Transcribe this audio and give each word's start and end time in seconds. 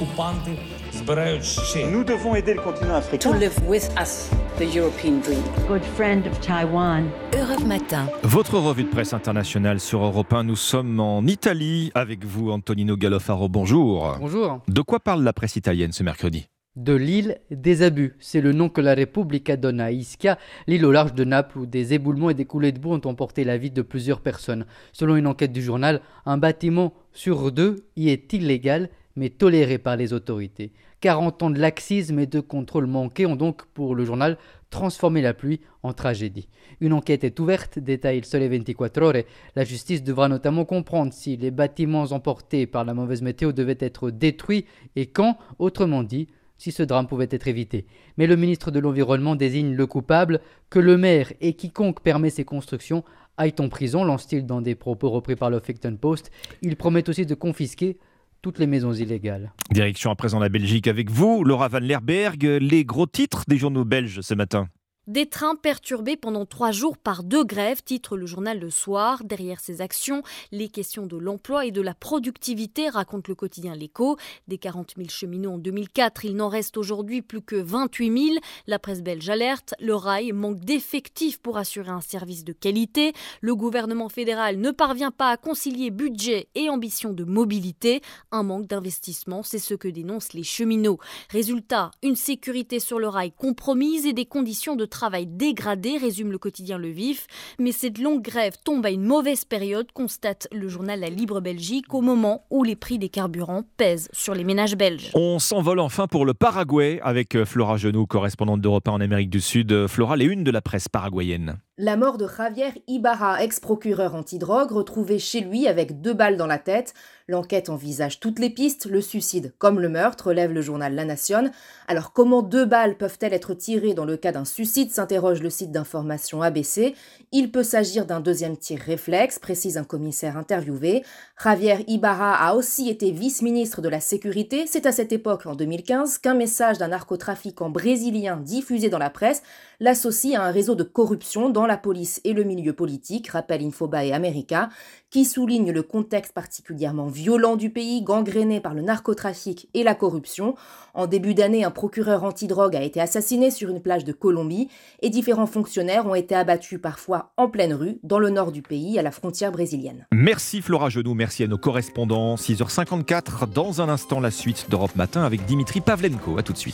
окупанти 0.00 0.50
збирають 0.92 1.44
ще. 1.44 1.78
Nous 1.90 2.04
devons 2.04 2.34
aider 2.34 2.54
le 2.54 2.62
continent 2.68 2.96
africain. 3.02 3.30
to 3.32 3.38
live 3.44 3.56
with 3.72 3.86
us 4.04 4.12
the 4.58 4.66
European 4.78 5.14
dream. 5.26 5.42
good 5.68 5.84
friend 5.96 6.22
of 6.30 6.34
Taiwan. 6.40 7.02
Europe 7.42 7.64
Matin. 7.74 8.04
Votre 8.22 8.56
revue 8.68 8.84
de 8.84 8.92
presse 8.96 9.12
internationale 9.20 9.78
sur 9.80 10.00
Europe 10.10 10.32
1. 10.32 10.44
Nous 10.44 10.56
sommes 10.72 11.00
en 11.00 11.22
Italie 11.26 11.90
avec 11.94 12.24
vous, 12.24 12.50
Antonino 12.50 12.96
Gallofaro. 12.96 13.48
Bonjour. 13.48 14.16
Bonjour. 14.20 14.48
De 14.68 14.82
quoi 14.88 14.98
parle 15.00 15.22
la 15.22 15.32
presse 15.32 15.56
italienne 15.56 15.92
ce 15.92 16.02
mercredi 16.02 16.40
De 16.76 16.94
l'île 17.06 17.32
des 17.50 17.76
abus, 17.88 18.12
c'est 18.28 18.42
le 18.48 18.52
nom 18.52 18.68
que 18.68 18.82
la 18.88 18.94
Repubblica 19.02 19.56
donne 19.56 19.80
à 19.80 19.90
Ischia, 19.90 20.32
l'île 20.66 20.84
au 20.84 20.92
large 20.98 21.14
de 21.20 21.24
Naples 21.24 21.58
où 21.60 21.66
des 21.66 21.86
éboulements 21.94 22.30
et 22.30 22.34
des 22.34 22.44
coulées 22.52 22.72
de 22.72 22.78
boue 22.82 22.92
ont 22.98 23.06
emporté 23.12 23.40
la 23.44 23.56
vie 23.62 23.70
de 23.78 23.82
plusieurs 23.92 24.20
personnes. 24.30 24.64
Selon 24.92 25.14
une 25.16 25.26
enquête 25.26 25.52
du 25.52 25.62
journal, 25.62 25.94
un 26.26 26.38
bâtiment 26.46 26.88
sur 27.12 27.36
deux 27.52 27.72
y 27.96 28.04
est 28.14 28.32
illégal 28.38 28.82
mais 29.15 29.29
toléré 29.29 29.77
par 29.77 29.97
les 29.97 30.13
autorités. 30.13 30.71
40 31.01 31.43
ans 31.43 31.49
de 31.49 31.59
laxisme 31.59 32.19
et 32.19 32.27
de 32.27 32.39
contrôle 32.39 32.85
manqués 32.85 33.25
ont 33.25 33.35
donc, 33.35 33.65
pour 33.73 33.95
le 33.95 34.05
journal, 34.05 34.37
transformé 34.69 35.21
la 35.21 35.33
pluie 35.33 35.61
en 35.83 35.93
tragédie. 35.93 36.47
Une 36.79 36.93
enquête 36.93 37.23
est 37.23 37.39
ouverte, 37.39 37.79
détaille 37.79 38.19
le 38.19 38.25
Sole 38.25 38.47
24 38.47 39.01
Ore. 39.01 39.23
La 39.55 39.63
justice 39.63 40.03
devra 40.03 40.29
notamment 40.29 40.65
comprendre 40.65 41.13
si 41.13 41.37
les 41.37 41.51
bâtiments 41.51 42.11
emportés 42.11 42.67
par 42.67 42.85
la 42.85 42.93
mauvaise 42.93 43.21
météo 43.21 43.51
devaient 43.51 43.77
être 43.79 44.11
détruits 44.11 44.65
et 44.95 45.07
quand, 45.07 45.37
autrement 45.59 46.03
dit, 46.03 46.27
si 46.57 46.71
ce 46.71 46.83
drame 46.83 47.07
pouvait 47.07 47.27
être 47.31 47.47
évité. 47.47 47.87
Mais 48.17 48.27
le 48.27 48.35
ministre 48.35 48.69
de 48.69 48.79
l'Environnement 48.79 49.35
désigne 49.35 49.73
le 49.73 49.87
coupable, 49.87 50.41
que 50.69 50.77
le 50.77 50.95
maire 50.95 51.33
et 51.41 51.53
quiconque 51.53 52.01
permet 52.01 52.29
ces 52.29 52.45
constructions 52.45 53.03
aillent 53.37 53.55
en 53.59 53.69
prison, 53.69 54.03
lance-t-il 54.03 54.45
dans 54.45 54.61
des 54.61 54.75
propos 54.75 55.09
repris 55.09 55.35
par 55.35 55.49
le 55.49 55.57
Huffington 55.57 55.97
Post. 55.99 56.29
Il 56.61 56.75
promet 56.75 57.09
aussi 57.09 57.25
de 57.25 57.33
confisquer 57.33 57.97
toutes 58.41 58.59
les 58.59 58.67
maisons 58.67 58.93
illégales. 58.93 59.51
Direction 59.71 60.11
à 60.11 60.15
présent 60.15 60.39
la 60.39 60.49
Belgique 60.49 60.87
avec 60.87 61.09
vous, 61.09 61.43
Laura 61.43 61.67
Van 61.67 61.79
Lerberg. 61.79 62.43
Les 62.43 62.85
gros 62.85 63.05
titres 63.05 63.43
des 63.47 63.57
journaux 63.57 63.85
belges 63.85 64.21
ce 64.21 64.33
matin. 64.33 64.67
Des 65.07 65.25
trains 65.25 65.55
perturbés 65.55 66.15
pendant 66.15 66.45
trois 66.45 66.71
jours 66.71 66.95
par 66.95 67.23
deux 67.23 67.43
grèves, 67.43 67.81
titre 67.81 68.17
le 68.17 68.27
journal 68.27 68.59
Le 68.59 68.69
Soir. 68.69 69.23
Derrière 69.23 69.59
ces 69.59 69.81
actions, 69.81 70.21
les 70.51 70.69
questions 70.69 71.07
de 71.07 71.17
l'emploi 71.17 71.65
et 71.65 71.71
de 71.71 71.81
la 71.81 71.95
productivité, 71.95 72.87
raconte 72.87 73.27
le 73.27 73.33
quotidien 73.33 73.73
L'Écho. 73.73 74.17
Des 74.47 74.59
40 74.59 74.93
000 74.97 75.09
cheminots 75.09 75.53
en 75.53 75.57
2004, 75.57 76.25
il 76.25 76.35
n'en 76.35 76.49
reste 76.49 76.77
aujourd'hui 76.77 77.23
plus 77.23 77.41
que 77.41 77.55
28 77.55 78.27
000. 78.27 78.39
La 78.67 78.77
presse 78.77 79.01
belge 79.01 79.27
alerte, 79.27 79.73
le 79.79 79.95
rail 79.95 80.33
manque 80.33 80.59
d'effectifs 80.59 81.39
pour 81.39 81.57
assurer 81.57 81.89
un 81.89 82.01
service 82.01 82.43
de 82.43 82.53
qualité. 82.53 83.13
Le 83.41 83.55
gouvernement 83.55 84.07
fédéral 84.07 84.59
ne 84.59 84.69
parvient 84.69 85.09
pas 85.09 85.31
à 85.31 85.37
concilier 85.37 85.89
budget 85.89 86.47
et 86.53 86.69
ambition 86.69 87.11
de 87.11 87.23
mobilité. 87.23 88.01
Un 88.31 88.43
manque 88.43 88.67
d'investissement, 88.67 89.41
c'est 89.41 89.57
ce 89.57 89.73
que 89.73 89.87
dénoncent 89.87 90.33
les 90.33 90.43
cheminots. 90.43 90.99
Résultat, 91.31 91.89
une 92.03 92.15
sécurité 92.15 92.79
sur 92.79 92.99
le 92.99 93.07
rail 93.07 93.31
compromise 93.31 94.05
et 94.05 94.13
des 94.13 94.27
conditions 94.27 94.75
de 94.75 94.90
travail 94.91 95.25
dégradé, 95.25 95.97
résume 95.97 96.31
le 96.31 96.37
quotidien 96.37 96.77
Le 96.77 96.89
Vif. 96.89 97.25
Mais 97.57 97.71
cette 97.71 97.97
longue 97.97 98.21
grève 98.21 98.53
tombe 98.63 98.85
à 98.85 98.91
une 98.91 99.03
mauvaise 99.03 99.45
période, 99.45 99.91
constate 99.91 100.47
le 100.51 100.67
journal 100.67 100.99
La 100.99 101.09
Libre 101.09 101.41
Belgique, 101.41 101.91
au 101.95 102.01
moment 102.01 102.45
où 102.51 102.63
les 102.63 102.75
prix 102.75 102.99
des 102.99 103.09
carburants 103.09 103.63
pèsent 103.77 104.09
sur 104.11 104.35
les 104.35 104.43
ménages 104.43 104.75
belges. 104.75 105.09
On 105.15 105.39
s'envole 105.39 105.79
enfin 105.79 106.05
pour 106.05 106.25
le 106.25 106.35
Paraguay 106.35 106.99
avec 107.03 107.35
euh, 107.35 107.45
Flora 107.45 107.77
Genoux, 107.77 108.05
correspondante 108.05 108.61
d'Europe 108.61 108.87
1 108.87 108.91
en 108.91 109.01
Amérique 109.01 109.31
du 109.31 109.41
Sud. 109.41 109.71
Euh, 109.71 109.87
Flora, 109.87 110.15
les 110.15 110.25
unes 110.25 110.43
de 110.43 110.51
la 110.51 110.61
presse 110.61 110.87
paraguayenne. 110.87 111.57
La 111.83 111.97
mort 111.97 112.19
de 112.19 112.27
Javier 112.27 112.83
Ibarra, 112.85 113.43
ex-procureur 113.43 114.13
antidrogue, 114.13 114.71
retrouvé 114.71 115.17
chez 115.17 115.39
lui 115.41 115.67
avec 115.67 115.99
deux 115.99 116.13
balles 116.13 116.37
dans 116.37 116.45
la 116.45 116.59
tête. 116.59 116.93
L'enquête 117.27 117.69
envisage 117.69 118.19
toutes 118.19 118.37
les 118.37 118.51
pistes, 118.51 118.85
le 118.85 119.01
suicide 119.01 119.53
comme 119.57 119.79
le 119.79 119.89
meurtre, 119.89 120.27
relève 120.27 120.51
le 120.51 120.61
journal 120.61 120.93
La 120.93 121.05
Nation. 121.05 121.49
Alors 121.87 122.13
comment 122.13 122.43
deux 122.43 122.65
balles 122.65 122.97
peuvent-elles 122.97 123.33
être 123.33 123.55
tirées 123.55 123.95
dans 123.95 124.05
le 124.05 124.15
cas 124.15 124.31
d'un 124.31 124.45
suicide 124.45 124.91
s'interroge 124.91 125.41
le 125.41 125.49
site 125.49 125.71
d'information 125.71 126.43
ABC. 126.43 126.93
Il 127.31 127.51
peut 127.51 127.63
s'agir 127.63 128.05
d'un 128.05 128.19
deuxième 128.19 128.57
tir 128.57 128.79
réflexe, 128.79 129.39
précise 129.39 129.77
un 129.77 129.83
commissaire 129.83 130.37
interviewé. 130.37 131.03
Javier 131.41 131.83
Ibarra 131.87 132.35
a 132.35 132.53
aussi 132.53 132.89
été 132.89 133.09
vice-ministre 133.09 133.81
de 133.81 133.89
la 133.89 134.01
Sécurité. 134.01 134.65
C'est 134.67 134.85
à 134.85 134.91
cette 134.91 135.13
époque, 135.13 135.47
en 135.47 135.55
2015, 135.55 136.19
qu'un 136.19 136.35
message 136.35 136.77
d'un 136.77 136.89
narcotrafiquant 136.89 137.71
brésilien 137.71 138.37
diffusé 138.37 138.89
dans 138.89 138.99
la 138.99 139.09
presse 139.09 139.41
l'associe 139.79 140.35
à 140.35 140.43
un 140.43 140.51
réseau 140.51 140.75
de 140.75 140.83
corruption 140.83 141.49
dans 141.49 141.65
la 141.71 141.77
police 141.77 142.19
et 142.25 142.33
le 142.33 142.43
milieu 142.43 142.73
politique, 142.73 143.29
rappelle 143.29 143.63
Infobae 143.63 144.11
America, 144.11 144.67
qui 145.09 145.23
souligne 145.23 145.71
le 145.71 145.83
contexte 145.83 146.33
particulièrement 146.33 147.07
violent 147.07 147.55
du 147.55 147.69
pays, 147.69 148.01
gangréné 148.01 148.59
par 148.59 148.73
le 148.73 148.81
narcotrafic 148.81 149.69
et 149.73 149.83
la 149.83 149.95
corruption. 149.95 150.55
En 150.93 151.07
début 151.07 151.33
d'année, 151.33 151.63
un 151.63 151.71
procureur 151.71 152.25
antidrogue 152.25 152.75
a 152.75 152.81
été 152.81 152.99
assassiné 152.99 153.51
sur 153.51 153.69
une 153.69 153.81
plage 153.81 154.03
de 154.03 154.11
Colombie 154.11 154.67
et 155.01 155.09
différents 155.09 155.45
fonctionnaires 155.45 156.05
ont 156.07 156.15
été 156.15 156.35
abattus 156.35 156.81
parfois 156.81 157.31
en 157.37 157.47
pleine 157.47 157.73
rue, 157.73 157.99
dans 158.03 158.19
le 158.19 158.29
nord 158.29 158.51
du 158.51 158.61
pays, 158.61 158.99
à 158.99 159.01
la 159.01 159.11
frontière 159.11 159.53
brésilienne. 159.53 160.05
Merci 160.11 160.61
Flora 160.61 160.89
Genoux, 160.89 161.13
merci 161.13 161.41
à 161.45 161.47
nos 161.47 161.57
correspondants. 161.57 162.35
6h54, 162.35 163.49
dans 163.49 163.81
un 163.81 163.87
instant, 163.87 164.19
la 164.19 164.31
suite 164.31 164.69
d'Europe 164.69 164.97
Matin 164.97 165.23
avec 165.23 165.45
Dimitri 165.45 165.79
Pavlenko. 165.79 166.37
A 166.37 166.43
tout 166.43 166.51
de 166.51 166.57
suite. 166.57 166.69